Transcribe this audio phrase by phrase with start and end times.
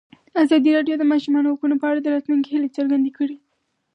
[0.43, 3.37] ازادي راډیو د د ماشومانو حقونه په اړه د راتلونکي هیلې څرګندې کړې.